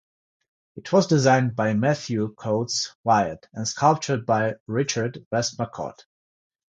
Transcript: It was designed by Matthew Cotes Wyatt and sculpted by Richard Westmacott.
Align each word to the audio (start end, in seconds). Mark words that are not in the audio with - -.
It 0.75 0.91
was 0.91 1.05
designed 1.05 1.55
by 1.55 1.75
Matthew 1.75 2.33
Cotes 2.33 2.95
Wyatt 3.03 3.47
and 3.53 3.67
sculpted 3.67 4.25
by 4.25 4.55
Richard 4.65 5.27
Westmacott. 5.31 6.05